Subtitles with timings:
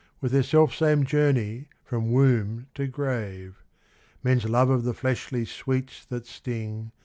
[0.19, 3.61] With their samesome journey from womb to grave;
[4.23, 6.91] Men's love of the fleshly sweets that sting.